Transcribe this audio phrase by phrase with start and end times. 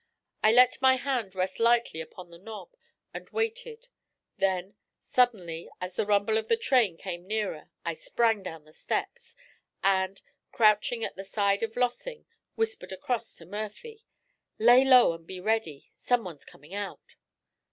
[0.41, 2.75] I let my hand rest lightly upon the knob,
[3.13, 3.87] and waited;
[4.35, 4.73] then,
[5.05, 9.35] suddenly, as the rumble of the train came nearer, I sprang down the steps,
[9.83, 10.19] and,
[10.51, 12.25] crouching at the side of Lossing,
[12.55, 14.03] whispered across to Murphy,
[14.57, 17.15] 'Lay low and be ready; someone's coming out.'